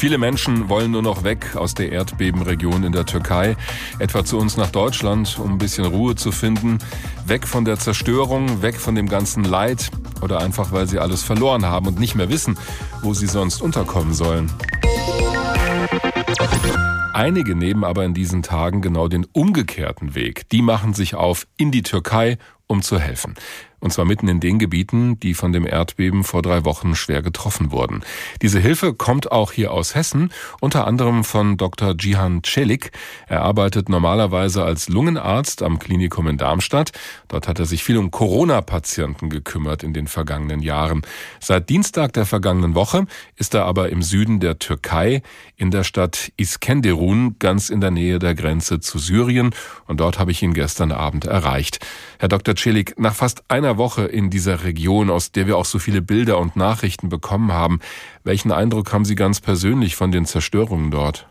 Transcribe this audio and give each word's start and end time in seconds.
Viele 0.00 0.16
Menschen 0.16 0.70
wollen 0.70 0.92
nur 0.92 1.02
noch 1.02 1.24
weg 1.24 1.56
aus 1.56 1.74
der 1.74 1.92
Erdbebenregion 1.92 2.84
in 2.84 2.92
der 2.92 3.04
Türkei, 3.04 3.54
etwa 3.98 4.24
zu 4.24 4.38
uns 4.38 4.56
nach 4.56 4.70
Deutschland, 4.70 5.38
um 5.38 5.52
ein 5.52 5.58
bisschen 5.58 5.84
Ruhe 5.84 6.14
zu 6.14 6.32
finden, 6.32 6.78
weg 7.26 7.46
von 7.46 7.66
der 7.66 7.78
Zerstörung, 7.78 8.62
weg 8.62 8.76
von 8.76 8.94
dem 8.94 9.10
ganzen 9.10 9.44
Leid 9.44 9.90
oder 10.22 10.38
einfach 10.38 10.72
weil 10.72 10.88
sie 10.88 10.98
alles 10.98 11.22
verloren 11.22 11.66
haben 11.66 11.86
und 11.86 12.00
nicht 12.00 12.14
mehr 12.14 12.30
wissen, 12.30 12.56
wo 13.02 13.12
sie 13.12 13.26
sonst 13.26 13.60
unterkommen 13.60 14.14
sollen. 14.14 14.50
Einige 17.12 17.54
nehmen 17.54 17.84
aber 17.84 18.06
in 18.06 18.14
diesen 18.14 18.42
Tagen 18.42 18.80
genau 18.80 19.06
den 19.06 19.26
umgekehrten 19.30 20.14
Weg. 20.14 20.48
Die 20.48 20.62
machen 20.62 20.94
sich 20.94 21.14
auf 21.14 21.46
in 21.58 21.72
die 21.72 21.82
Türkei, 21.82 22.38
um 22.70 22.82
zu 22.82 23.00
helfen. 23.00 23.34
Und 23.80 23.92
zwar 23.92 24.04
mitten 24.04 24.28
in 24.28 24.40
den 24.40 24.58
Gebieten, 24.58 25.18
die 25.18 25.32
von 25.34 25.52
dem 25.52 25.66
Erdbeben 25.66 26.22
vor 26.22 26.42
drei 26.42 26.64
Wochen 26.66 26.94
schwer 26.94 27.22
getroffen 27.22 27.72
wurden. 27.72 28.02
Diese 28.42 28.60
Hilfe 28.60 28.92
kommt 28.92 29.32
auch 29.32 29.52
hier 29.52 29.72
aus 29.72 29.94
Hessen, 29.94 30.30
unter 30.60 30.86
anderem 30.86 31.24
von 31.24 31.56
Dr. 31.56 31.94
Jihan 31.98 32.42
Celik. 32.44 32.92
Er 33.26 33.42
arbeitet 33.42 33.88
normalerweise 33.88 34.64
als 34.64 34.88
Lungenarzt 34.90 35.62
am 35.62 35.78
Klinikum 35.78 36.28
in 36.28 36.36
Darmstadt. 36.36 36.92
Dort 37.28 37.48
hat 37.48 37.58
er 37.58 37.64
sich 37.64 37.82
viel 37.82 37.96
um 37.96 38.10
Corona-Patienten 38.10 39.30
gekümmert 39.30 39.82
in 39.82 39.94
den 39.94 40.06
vergangenen 40.06 40.60
Jahren. 40.60 41.00
Seit 41.40 41.70
Dienstag 41.70 42.12
der 42.12 42.26
vergangenen 42.26 42.74
Woche 42.74 43.06
ist 43.36 43.54
er 43.54 43.64
aber 43.64 43.88
im 43.88 44.02
Süden 44.02 44.40
der 44.40 44.58
Türkei, 44.58 45.22
in 45.56 45.70
der 45.70 45.84
Stadt 45.84 46.32
Iskenderun, 46.36 47.36
ganz 47.38 47.70
in 47.70 47.80
der 47.80 47.90
Nähe 47.90 48.18
der 48.18 48.34
Grenze 48.34 48.80
zu 48.80 48.98
Syrien. 48.98 49.54
Und 49.86 50.00
dort 50.00 50.18
habe 50.18 50.32
ich 50.32 50.42
ihn 50.42 50.52
gestern 50.52 50.92
Abend 50.92 51.24
erreicht. 51.24 51.78
Herr 52.18 52.28
Dr. 52.28 52.54
Celik, 52.60 52.98
nach 52.98 53.14
fast 53.14 53.42
einer 53.48 53.78
Woche 53.78 54.06
in 54.06 54.30
dieser 54.30 54.64
Region, 54.64 55.10
aus 55.10 55.32
der 55.32 55.46
wir 55.46 55.56
auch 55.56 55.64
so 55.64 55.78
viele 55.78 56.02
Bilder 56.02 56.38
und 56.38 56.56
Nachrichten 56.56 57.08
bekommen 57.08 57.52
haben. 57.52 57.80
Welchen 58.22 58.52
Eindruck 58.52 58.92
haben 58.92 59.04
Sie 59.04 59.14
ganz 59.14 59.40
persönlich 59.40 59.96
von 59.96 60.12
den 60.12 60.26
Zerstörungen 60.26 60.90
dort? 60.90 61.26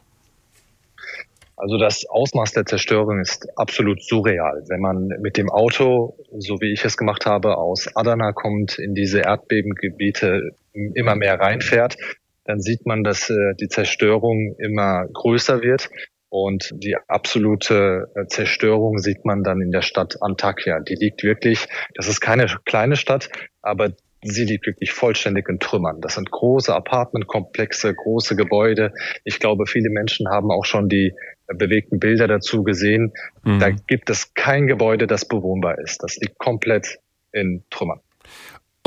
Also 1.59 1.77
das 1.77 2.05
Ausmaß 2.09 2.53
der 2.53 2.65
Zerstörung 2.65 3.19
ist 3.19 3.45
absolut 3.57 4.01
surreal. 4.01 4.63
Wenn 4.69 4.79
man 4.79 5.07
mit 5.21 5.35
dem 5.35 5.49
Auto, 5.49 6.15
so 6.37 6.61
wie 6.61 6.71
ich 6.71 6.85
es 6.85 6.95
gemacht 6.95 7.25
habe, 7.25 7.57
aus 7.57 7.89
Adana 7.95 8.31
kommt, 8.31 8.79
in 8.79 8.95
diese 8.95 9.19
Erdbebengebiete 9.19 10.55
immer 10.73 11.15
mehr 11.15 11.37
reinfährt, 11.37 11.97
dann 12.45 12.61
sieht 12.61 12.85
man, 12.85 13.03
dass 13.03 13.29
äh, 13.29 13.35
die 13.59 13.67
Zerstörung 13.67 14.55
immer 14.57 15.05
größer 15.13 15.61
wird. 15.61 15.89
Und 16.29 16.69
die 16.73 16.95
absolute 17.07 18.11
äh, 18.15 18.27
Zerstörung 18.27 18.99
sieht 18.99 19.25
man 19.25 19.43
dann 19.43 19.61
in 19.61 19.71
der 19.71 19.81
Stadt 19.81 20.17
Antakya. 20.21 20.79
Die 20.79 20.95
liegt 20.95 21.23
wirklich, 21.23 21.67
das 21.95 22.07
ist 22.07 22.21
keine 22.21 22.45
kleine 22.65 22.95
Stadt, 22.95 23.29
aber 23.61 23.91
sie 24.21 24.45
liegt 24.45 24.67
wirklich 24.67 24.91
vollständig 24.91 25.49
in 25.49 25.59
Trümmern. 25.59 26.01
Das 26.01 26.15
sind 26.15 26.29
große 26.29 26.73
Apartmentkomplexe, 26.73 27.93
große 27.95 28.35
Gebäude. 28.35 28.93
Ich 29.23 29.39
glaube, 29.39 29.65
viele 29.65 29.89
Menschen 29.89 30.29
haben 30.29 30.51
auch 30.51 30.65
schon 30.65 30.89
die 30.89 31.13
bewegten 31.47 31.99
Bilder 31.99 32.27
dazu 32.27 32.63
gesehen. 32.63 33.13
Mhm. 33.43 33.59
Da 33.59 33.71
gibt 33.71 34.09
es 34.09 34.33
kein 34.33 34.67
Gebäude, 34.67 35.07
das 35.07 35.27
bewohnbar 35.27 35.79
ist. 35.79 36.03
Das 36.03 36.17
liegt 36.17 36.37
komplett 36.37 36.99
in 37.31 37.63
Trümmern. 37.69 38.01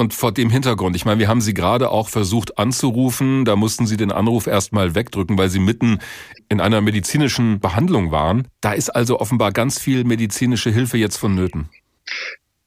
Und 0.03 0.15
vor 0.15 0.33
dem 0.33 0.51
Hintergrund, 0.51 0.97
ich 0.97 1.05
meine, 1.05 1.21
wir 1.21 1.29
haben 1.29 1.41
Sie 1.41 1.55
gerade 1.55 1.89
auch 1.93 2.09
versucht 2.09 2.59
anzurufen, 2.59 3.45
da 3.45 3.55
mussten 3.55 3.87
Sie 3.87 3.97
den 3.97 4.11
Anruf 4.11 4.49
erstmal 4.49 4.97
wegdrücken, 4.97 5.39
weil 5.39 5.49
Sie 5.49 5.61
mitten 5.61 6.01
in 6.49 6.61
einer 6.61 6.81
medizinischen 6.81 7.61
Behandlung 7.61 8.11
waren. 8.11 8.49
Da 8.61 8.73
ist 8.73 8.91
also 8.91 9.21
offenbar 9.21 9.53
ganz 9.53 9.79
viel 9.79 10.03
medizinische 10.03 10.71
Hilfe 10.71 10.99
jetzt 10.99 11.19
vonnöten. 11.19 11.69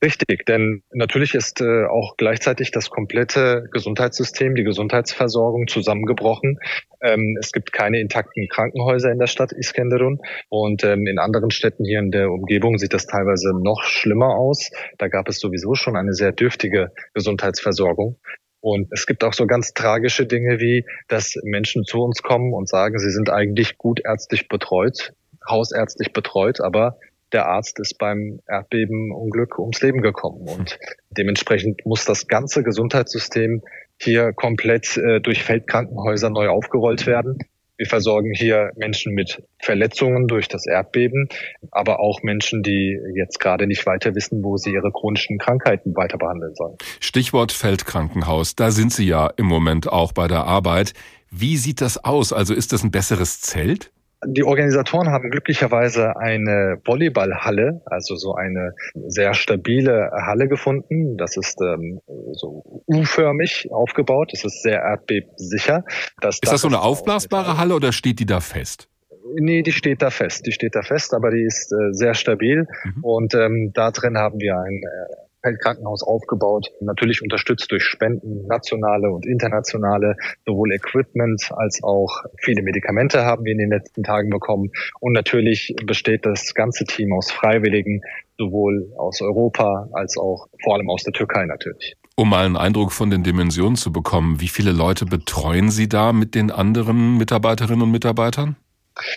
Richtig, 0.06 0.46
denn 0.46 0.84
natürlich 0.94 1.34
ist 1.34 1.62
äh, 1.62 1.86
auch 1.86 2.16
gleichzeitig 2.16 2.70
das 2.70 2.92
komplette 2.92 3.68
Gesundheitssystem, 3.72 4.54
die 4.54 4.64
Gesundheitsversorgung 4.64 5.66
zusammengebrochen. 5.66 6.60
Ähm, 7.02 7.36
es 7.40 7.52
gibt 7.52 7.74
keine 7.74 8.00
intakten 8.00 8.48
Krankenhäuser 8.48 9.12
in 9.12 9.18
der 9.18 9.26
Stadt 9.26 9.52
Iskenderun 9.52 10.20
und 10.50 10.84
ähm, 10.84 11.08
in 11.08 11.18
anderen 11.18 11.50
Städten 11.50 11.86
hier 11.86 11.98
in 11.98 12.12
der 12.12 12.30
Umgebung 12.30 12.78
sieht 12.78 12.94
das 12.94 13.08
teilweise 13.08 13.52
noch 13.60 13.82
schlimmer 13.82 14.36
aus. 14.36 14.70
Da 15.00 15.08
gab 15.08 15.28
es 15.28 15.40
sowieso 15.40 15.74
schon 15.74 15.96
eine 15.96 16.14
sehr 16.14 16.34
dürftige 16.34 16.92
Gesundheitsversorgung. 17.16 18.20
Und 18.62 18.90
es 18.92 19.08
gibt 19.08 19.24
auch 19.24 19.34
so 19.34 19.48
ganz 19.48 19.74
tragische 19.74 20.28
Dinge 20.28 20.60
wie, 20.60 20.86
dass 21.08 21.34
Menschen 21.42 21.84
zu 21.84 22.04
uns 22.04 22.22
kommen 22.22 22.54
und 22.54 22.70
sagen, 22.70 23.00
sie 23.00 23.10
sind 23.10 23.32
eigentlich 23.32 23.80
gut 23.80 24.02
ärztlich 24.06 24.50
betreut, 24.50 25.14
hausärztlich 25.50 26.14
betreut, 26.14 26.62
aber 26.62 27.00
der 27.36 27.48
Arzt 27.48 27.80
ist 27.80 27.98
beim 27.98 28.40
Erdbebenunglück 28.48 29.60
ums 29.60 29.82
Leben 29.82 30.02
gekommen. 30.02 30.48
Und 30.48 30.80
dementsprechend 31.10 31.86
muss 31.86 32.06
das 32.06 32.28
ganze 32.28 32.64
Gesundheitssystem 32.64 33.62
hier 34.02 34.32
komplett 34.32 34.96
äh, 34.96 35.20
durch 35.20 35.44
Feldkrankenhäuser 35.44 36.30
neu 36.30 36.48
aufgerollt 36.48 37.06
werden. 37.06 37.40
Wir 37.78 37.88
versorgen 37.88 38.32
hier 38.34 38.72
Menschen 38.78 39.14
mit 39.14 39.44
Verletzungen 39.62 40.28
durch 40.28 40.48
das 40.48 40.66
Erdbeben, 40.66 41.28
aber 41.72 42.00
auch 42.00 42.24
Menschen, 42.24 42.64
die 42.64 42.98
jetzt 43.18 43.42
gerade 43.42 43.68
nicht 43.68 43.86
weiter 43.86 44.16
wissen, 44.16 44.42
wo 44.46 44.56
sie 44.56 44.72
ihre 44.72 44.94
chronischen 44.94 45.38
Krankheiten 45.38 45.94
weiter 45.94 46.18
behandeln 46.18 46.56
sollen. 46.56 46.78
Stichwort 47.02 47.52
Feldkrankenhaus, 47.52 48.56
da 48.56 48.72
sind 48.72 48.94
Sie 48.94 49.08
ja 49.08 49.30
im 49.36 49.46
Moment 49.46 49.92
auch 49.92 50.14
bei 50.14 50.30
der 50.30 50.46
Arbeit. 50.46 50.94
Wie 51.30 51.58
sieht 51.58 51.82
das 51.82 52.02
aus? 52.02 52.32
Also 52.32 52.54
ist 52.54 52.72
das 52.72 52.82
ein 52.86 52.92
besseres 52.92 53.42
Zelt? 53.42 53.92
Die 54.28 54.44
Organisatoren 54.44 55.10
haben 55.10 55.30
glücklicherweise 55.30 56.18
eine 56.18 56.78
Volleyballhalle, 56.84 57.82
also 57.86 58.16
so 58.16 58.36
eine 58.36 58.74
sehr 59.08 59.34
stabile 59.34 60.12
Halle 60.26 60.48
gefunden. 60.48 61.18
Das 61.18 61.38
ist 61.38 61.60
ähm, 61.62 62.02
so 62.34 62.84
U-förmig 62.88 63.70
aufgebaut. 63.72 64.30
Das 64.32 64.44
ist 64.44 64.62
sehr 64.62 64.82
erdbebensicher. 64.82 65.84
Das 66.22 66.36
ist 66.36 66.52
das 66.52 66.62
so 66.62 66.68
eine 66.68 66.82
aufblasbare 66.82 67.58
Halle 67.58 67.76
oder 67.76 67.92
steht 67.92 68.20
die 68.20 68.26
da 68.26 68.40
fest? 68.40 68.90
Nee, 69.38 69.64
die 69.64 69.72
steht 69.72 70.02
da 70.02 70.12
fest. 70.12 70.46
Die 70.46 70.52
steht 70.52 70.76
da 70.76 70.82
fest, 70.82 71.14
aber 71.14 71.32
die 71.32 71.44
ist 71.44 71.72
äh, 71.72 71.92
sehr 71.92 72.14
stabil. 72.14 72.68
Mhm. 72.84 73.04
Und 73.04 73.34
ähm, 73.34 73.72
da 73.74 73.92
drin 73.92 74.18
haben 74.18 74.40
wir 74.40 74.58
ein 74.58 74.82
äh, 74.82 75.25
Feldkrankenhaus 75.46 76.02
aufgebaut, 76.02 76.72
natürlich 76.82 77.22
unterstützt 77.22 77.72
durch 77.72 77.84
Spenden, 77.84 78.48
nationale 78.48 79.12
und 79.12 79.28
internationale, 79.28 80.16
sowohl 80.46 80.74
Equipment 80.74 81.52
als 81.56 81.84
auch 81.84 82.24
viele 82.40 82.64
Medikamente 82.64 83.26
haben 83.26 83.46
wir 83.46 83.52
in 83.52 83.60
den 83.60 83.70
letzten 83.70 84.02
Tagen 84.02 84.32
bekommen. 84.32 84.72
Und 85.00 85.14
natürlich 85.14 85.76
besteht 85.86 86.26
das 86.26 86.56
ganze 86.56 86.86
Team 86.86 87.14
aus 87.14 87.32
Freiwilligen, 87.32 88.02
sowohl 88.40 88.92
aus 88.98 89.22
Europa 89.22 89.88
als 89.94 90.18
auch 90.18 90.48
vor 90.64 90.76
allem 90.76 90.90
aus 90.90 91.04
der 91.04 91.14
Türkei 91.14 91.46
natürlich. 91.46 91.96
Um 92.16 92.30
mal 92.30 92.46
einen 92.46 92.58
Eindruck 92.58 92.92
von 92.92 93.10
den 93.10 93.24
Dimensionen 93.24 93.76
zu 93.76 93.92
bekommen, 93.92 94.42
wie 94.42 94.48
viele 94.48 94.72
Leute 94.72 95.06
betreuen 95.06 95.70
Sie 95.70 95.88
da 95.88 96.12
mit 96.14 96.34
den 96.34 96.50
anderen 96.50 97.18
Mitarbeiterinnen 97.18 97.84
und 97.84 97.92
Mitarbeitern? 97.92 98.56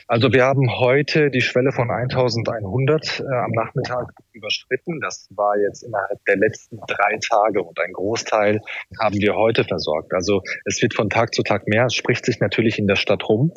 Also 0.06 0.32
wir 0.32 0.44
haben 0.44 0.68
heute 0.78 1.30
die 1.30 1.40
Schwelle 1.40 1.72
von 1.72 1.90
1100 1.90 3.20
äh, 3.20 3.22
am 3.22 3.52
Nachmittag 3.52 4.12
überschritten. 4.32 5.00
Das 5.00 5.28
war 5.34 5.56
jetzt 5.58 5.82
innerhalb 5.82 6.24
der 6.26 6.36
letzten 6.36 6.78
drei 6.86 7.18
Tage 7.28 7.62
und 7.62 7.78
ein 7.78 7.92
Großteil 7.92 8.60
haben 9.00 9.16
wir 9.16 9.34
heute 9.36 9.64
versorgt. 9.64 10.12
Also 10.14 10.42
es 10.64 10.82
wird 10.82 10.94
von 10.94 11.10
Tag 11.10 11.34
zu 11.34 11.42
Tag 11.42 11.68
mehr. 11.68 11.86
Es 11.86 11.94
spricht 11.94 12.24
sich 12.26 12.40
natürlich 12.40 12.78
in 12.78 12.86
der 12.86 12.96
Stadt 12.96 13.28
rum. 13.28 13.52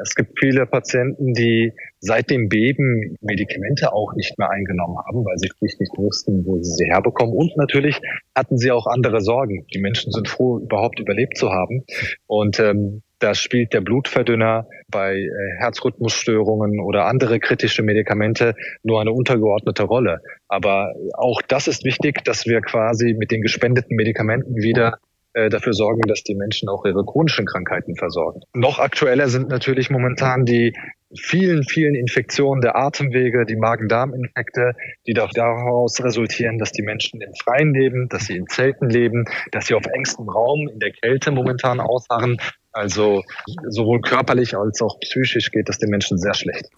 Es 0.00 0.14
gibt 0.14 0.38
viele 0.38 0.66
Patienten, 0.66 1.34
die 1.34 1.72
seit 2.00 2.30
dem 2.30 2.48
Beben 2.48 3.16
Medikamente 3.20 3.92
auch 3.92 4.14
nicht 4.14 4.38
mehr 4.38 4.50
eingenommen 4.50 4.96
haben, 4.98 5.24
weil 5.24 5.36
sie 5.36 5.50
schlicht 5.58 5.80
nicht 5.80 5.92
wussten, 5.96 6.46
wo 6.46 6.62
sie 6.62 6.72
sie 6.72 6.86
herbekommen. 6.86 7.34
Und 7.34 7.56
natürlich 7.56 8.00
hatten 8.34 8.56
sie 8.56 8.70
auch 8.72 8.86
andere 8.86 9.20
Sorgen. 9.20 9.66
Die 9.74 9.80
Menschen 9.80 10.10
sind 10.10 10.28
froh, 10.28 10.58
überhaupt 10.58 10.98
überlebt 10.98 11.36
zu 11.36 11.50
haben. 11.50 11.84
Und 12.26 12.58
ähm, 12.58 13.02
da 13.22 13.34
spielt 13.34 13.72
der 13.72 13.80
Blutverdünner 13.80 14.66
bei 14.88 15.14
äh, 15.14 15.28
Herzrhythmusstörungen 15.58 16.80
oder 16.80 17.06
andere 17.06 17.38
kritische 17.38 17.82
Medikamente 17.82 18.54
nur 18.82 19.00
eine 19.00 19.12
untergeordnete 19.12 19.84
Rolle. 19.84 20.20
Aber 20.48 20.92
auch 21.14 21.40
das 21.42 21.68
ist 21.68 21.84
wichtig, 21.84 22.24
dass 22.24 22.46
wir 22.46 22.60
quasi 22.60 23.14
mit 23.16 23.30
den 23.30 23.42
gespendeten 23.42 23.96
Medikamenten 23.96 24.56
wieder 24.56 24.98
äh, 25.34 25.48
dafür 25.48 25.72
sorgen, 25.72 26.02
dass 26.08 26.22
die 26.24 26.34
Menschen 26.34 26.68
auch 26.68 26.84
ihre 26.84 27.04
chronischen 27.04 27.46
Krankheiten 27.46 27.96
versorgen. 27.96 28.40
Noch 28.54 28.78
aktueller 28.78 29.28
sind 29.28 29.48
natürlich 29.48 29.88
momentan 29.88 30.44
die 30.44 30.74
vielen, 31.20 31.64
vielen 31.64 31.94
Infektionen 31.94 32.60
der 32.60 32.76
Atemwege, 32.76 33.44
die 33.44 33.56
Magen-Darm-Infekte, 33.56 34.74
die 35.06 35.14
daraus 35.14 36.02
resultieren, 36.02 36.58
dass 36.58 36.72
die 36.72 36.82
Menschen 36.82 37.20
im 37.20 37.34
Freien 37.34 37.74
leben, 37.74 38.08
dass 38.08 38.26
sie 38.26 38.36
in 38.36 38.46
Zelten 38.46 38.88
leben, 38.88 39.24
dass 39.50 39.66
sie 39.66 39.74
auf 39.74 39.86
engstem 39.86 40.28
Raum 40.28 40.68
in 40.68 40.78
der 40.78 40.92
Kälte 40.92 41.30
momentan 41.30 41.80
ausharren 41.80 42.38
also 42.72 43.22
sowohl 43.68 44.00
körperlich 44.00 44.56
als 44.56 44.80
auch 44.80 44.98
psychisch 45.00 45.50
geht 45.50 45.68
es 45.68 45.78
den 45.78 45.90
Menschen 45.90 46.18
sehr 46.18 46.34
schlecht. 46.34 46.70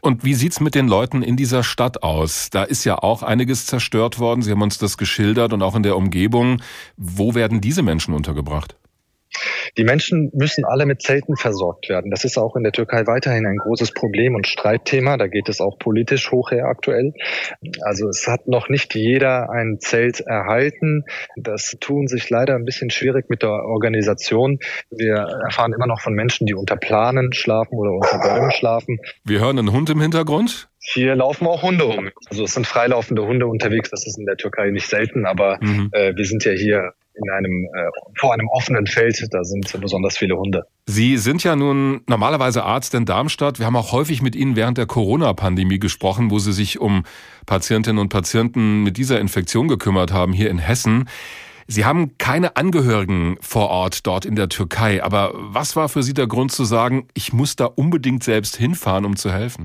Und 0.00 0.24
wie 0.24 0.34
sieht's 0.34 0.60
mit 0.60 0.74
den 0.74 0.86
Leuten 0.86 1.22
in 1.22 1.36
dieser 1.36 1.62
Stadt 1.62 2.02
aus? 2.02 2.50
Da 2.50 2.64
ist 2.64 2.84
ja 2.84 2.98
auch 2.98 3.22
einiges 3.22 3.66
zerstört 3.66 4.18
worden. 4.18 4.42
Sie 4.42 4.50
haben 4.50 4.60
uns 4.60 4.76
das 4.76 4.98
geschildert 4.98 5.52
und 5.54 5.62
auch 5.62 5.74
in 5.74 5.82
der 5.82 5.96
Umgebung. 5.96 6.60
Wo 6.96 7.34
werden 7.34 7.62
diese 7.62 7.82
Menschen 7.82 8.12
untergebracht? 8.12 8.76
Die 9.76 9.84
Menschen 9.84 10.30
müssen 10.34 10.64
alle 10.64 10.86
mit 10.86 11.02
Zelten 11.02 11.36
versorgt 11.36 11.88
werden. 11.88 12.10
Das 12.10 12.24
ist 12.24 12.38
auch 12.38 12.56
in 12.56 12.62
der 12.62 12.72
Türkei 12.72 13.06
weiterhin 13.06 13.46
ein 13.46 13.58
großes 13.58 13.92
Problem 13.92 14.34
und 14.34 14.46
Streitthema. 14.46 15.16
Da 15.16 15.26
geht 15.26 15.48
es 15.48 15.60
auch 15.60 15.78
politisch 15.78 16.30
hoch 16.30 16.50
her 16.50 16.66
aktuell. 16.66 17.12
Also 17.82 18.08
es 18.08 18.26
hat 18.28 18.46
noch 18.46 18.68
nicht 18.68 18.94
jeder 18.94 19.50
ein 19.50 19.78
Zelt 19.80 20.20
erhalten. 20.20 21.04
Das 21.36 21.76
tun 21.80 22.06
sich 22.06 22.28
leider 22.30 22.54
ein 22.54 22.64
bisschen 22.64 22.90
schwierig 22.90 23.28
mit 23.28 23.42
der 23.42 23.50
Organisation. 23.50 24.58
Wir 24.90 25.16
erfahren 25.44 25.72
immer 25.72 25.86
noch 25.86 26.00
von 26.00 26.14
Menschen, 26.14 26.46
die 26.46 26.54
unter 26.54 26.76
Planen 26.76 27.32
schlafen 27.32 27.76
oder 27.76 27.92
unter 27.92 28.18
Bäumen 28.18 28.50
schlafen. 28.50 28.98
Wir 29.24 29.40
hören 29.40 29.58
einen 29.58 29.72
Hund 29.72 29.90
im 29.90 30.00
Hintergrund. 30.00 30.68
Hier 30.86 31.14
laufen 31.14 31.46
auch 31.46 31.62
Hunde 31.62 31.84
rum. 31.84 32.10
Also 32.28 32.44
es 32.44 32.52
sind 32.52 32.66
freilaufende 32.66 33.26
Hunde 33.26 33.46
unterwegs. 33.46 33.90
Das 33.90 34.06
ist 34.06 34.18
in 34.18 34.26
der 34.26 34.36
Türkei 34.36 34.70
nicht 34.70 34.86
selten, 34.86 35.24
aber 35.24 35.58
mhm. 35.62 35.88
äh, 35.92 36.14
wir 36.14 36.26
sind 36.26 36.44
ja 36.44 36.52
hier 36.52 36.92
in 37.14 37.30
einem 37.30 37.64
äh, 37.74 37.90
vor 38.18 38.32
einem 38.32 38.48
offenen 38.48 38.86
Feld. 38.86 39.26
Da 39.30 39.44
sind 39.44 39.80
besonders 39.80 40.16
viele 40.16 40.36
Hunde. 40.36 40.64
Sie 40.86 41.16
sind 41.16 41.44
ja 41.44 41.56
nun 41.56 42.02
normalerweise 42.08 42.64
Arzt 42.64 42.94
in 42.94 43.04
Darmstadt. 43.04 43.58
Wir 43.58 43.66
haben 43.66 43.76
auch 43.76 43.92
häufig 43.92 44.22
mit 44.22 44.36
Ihnen 44.36 44.56
während 44.56 44.78
der 44.78 44.86
Corona-Pandemie 44.86 45.78
gesprochen, 45.78 46.30
wo 46.30 46.38
Sie 46.38 46.52
sich 46.52 46.80
um 46.80 47.04
Patientinnen 47.46 47.98
und 47.98 48.08
Patienten 48.08 48.82
mit 48.82 48.96
dieser 48.96 49.20
Infektion 49.20 49.68
gekümmert 49.68 50.12
haben 50.12 50.32
hier 50.32 50.50
in 50.50 50.58
Hessen. 50.58 51.08
Sie 51.66 51.84
haben 51.84 52.18
keine 52.18 52.56
Angehörigen 52.56 53.36
vor 53.40 53.70
Ort 53.70 54.06
dort 54.06 54.26
in 54.26 54.36
der 54.36 54.48
Türkei. 54.48 55.02
Aber 55.02 55.32
was 55.34 55.76
war 55.76 55.88
für 55.88 56.02
Sie 56.02 56.12
der 56.12 56.26
Grund 56.26 56.52
zu 56.52 56.64
sagen, 56.64 57.08
ich 57.14 57.32
muss 57.32 57.56
da 57.56 57.64
unbedingt 57.64 58.22
selbst 58.22 58.56
hinfahren, 58.56 59.04
um 59.04 59.16
zu 59.16 59.32
helfen? 59.32 59.64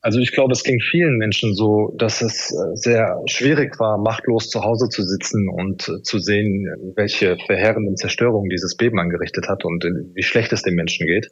Also 0.00 0.20
ich 0.20 0.32
glaube, 0.32 0.52
es 0.52 0.62
ging 0.62 0.78
vielen 0.80 1.16
Menschen 1.16 1.54
so, 1.54 1.94
dass 1.96 2.20
es 2.20 2.50
äh, 2.50 2.76
sehr 2.76 3.22
schwierig 3.26 3.78
war, 3.80 3.98
machtlos 3.98 4.50
zu 4.50 4.62
Hause 4.62 4.88
zu 4.88 5.02
sitzen 5.02 5.48
und 5.48 5.88
äh, 5.88 6.02
zu 6.02 6.18
sehen, 6.18 6.66
welche 6.96 7.36
verheerenden 7.46 7.96
Zerstörungen 7.96 8.50
dieses 8.50 8.76
Beben 8.76 8.98
angerichtet 8.98 9.48
hat 9.48 9.64
und 9.64 9.84
wie 9.84 10.22
schlecht 10.22 10.52
es 10.52 10.62
den 10.62 10.74
Menschen 10.74 11.06
geht. 11.06 11.30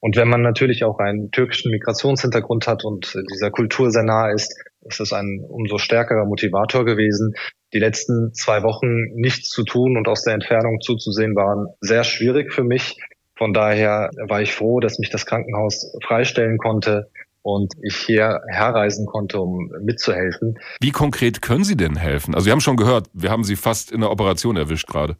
Und 0.00 0.16
wenn 0.16 0.28
man 0.28 0.42
natürlich 0.42 0.84
auch 0.84 0.98
einen 0.98 1.30
türkischen 1.30 1.70
Migrationshintergrund 1.70 2.66
hat 2.66 2.84
und 2.84 3.16
dieser 3.32 3.50
Kultur 3.50 3.90
sehr 3.90 4.02
nah 4.02 4.30
ist, 4.30 4.54
ist 4.82 5.00
es 5.00 5.12
ein 5.12 5.40
umso 5.48 5.78
stärkerer 5.78 6.26
Motivator 6.26 6.84
gewesen. 6.84 7.34
Die 7.72 7.78
letzten 7.78 8.32
zwei 8.34 8.62
Wochen 8.62 9.14
nichts 9.14 9.48
zu 9.48 9.64
tun 9.64 9.96
und 9.96 10.06
aus 10.08 10.22
der 10.22 10.34
Entfernung 10.34 10.80
zuzusehen 10.80 11.34
waren 11.34 11.68
sehr 11.80 12.04
schwierig 12.04 12.52
für 12.52 12.64
mich. 12.64 12.98
Von 13.36 13.52
daher 13.52 14.10
war 14.28 14.42
ich 14.42 14.52
froh, 14.52 14.78
dass 14.78 14.98
mich 14.98 15.10
das 15.10 15.26
Krankenhaus 15.26 15.92
freistellen 16.06 16.58
konnte, 16.58 17.10
und 17.44 17.74
ich 17.82 17.96
hier 17.96 18.40
herreisen 18.48 19.06
konnte, 19.06 19.38
um 19.38 19.70
mitzuhelfen. 19.82 20.58
Wie 20.80 20.90
konkret 20.90 21.42
können 21.42 21.62
Sie 21.62 21.76
denn 21.76 21.96
helfen? 21.96 22.34
Also 22.34 22.46
Sie 22.46 22.50
haben 22.50 22.60
schon 22.60 22.76
gehört, 22.76 23.08
wir 23.12 23.30
haben 23.30 23.44
Sie 23.44 23.54
fast 23.54 23.92
in 23.92 24.00
der 24.00 24.10
Operation 24.10 24.56
erwischt 24.56 24.88
gerade. 24.88 25.16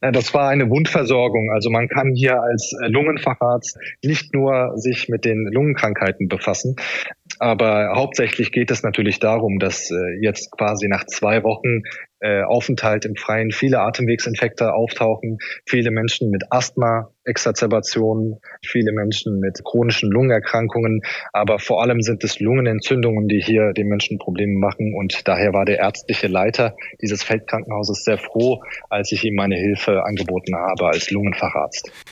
Das 0.00 0.34
war 0.34 0.48
eine 0.48 0.68
Wundversorgung. 0.68 1.52
Also 1.52 1.70
man 1.70 1.88
kann 1.88 2.12
hier 2.14 2.40
als 2.40 2.74
Lungenfacharzt 2.86 3.78
nicht 4.02 4.34
nur 4.34 4.72
sich 4.76 5.08
mit 5.08 5.24
den 5.24 5.48
Lungenkrankheiten 5.52 6.28
befassen, 6.28 6.76
aber 7.38 7.92
hauptsächlich 7.94 8.52
geht 8.52 8.70
es 8.70 8.82
natürlich 8.82 9.18
darum, 9.18 9.58
dass 9.58 9.90
äh, 9.90 9.94
jetzt 10.20 10.50
quasi 10.52 10.88
nach 10.88 11.06
zwei 11.06 11.42
Wochen 11.42 11.82
äh, 12.22 12.42
Aufenthalt 12.42 13.04
im 13.04 13.16
Freien 13.16 13.50
viele 13.50 13.80
Atemwegsinfekte 13.80 14.72
auftauchen, 14.72 15.38
viele 15.66 15.90
Menschen 15.90 16.30
mit 16.30 16.44
Asthma, 16.50 17.10
Exazerbationen, 17.24 18.38
viele 18.64 18.92
Menschen 18.92 19.38
mit 19.38 19.62
chronischen 19.64 20.10
Lungenerkrankungen, 20.10 21.02
aber 21.32 21.58
vor 21.58 21.82
allem 21.82 22.00
sind 22.00 22.24
es 22.24 22.40
Lungenentzündungen, 22.40 23.28
die 23.28 23.40
hier 23.40 23.72
den 23.72 23.88
Menschen 23.88 24.18
Probleme 24.18 24.58
machen 24.58 24.94
und 24.94 25.28
daher 25.28 25.52
war 25.52 25.64
der 25.64 25.78
ärztliche 25.78 26.28
Leiter 26.28 26.76
dieses 27.00 27.22
Feldkrankenhauses 27.22 28.04
sehr 28.04 28.18
froh, 28.18 28.62
als 28.88 29.12
ich 29.12 29.24
ihm 29.24 29.34
meine 29.34 29.56
Hilfe 29.56 30.04
angeboten 30.04 30.56
habe 30.56 30.86
als 30.88 31.10
Lungenfacharzt. 31.10 31.92